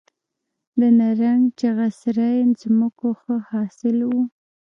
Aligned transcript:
د 0.79 0.81
نرنګ، 0.97 1.43
چغه 1.59 1.87
سرای 1.99 2.37
ځمکو 2.61 3.09
ښه 3.21 3.35
حاصل 3.49 3.97
و 4.09 4.11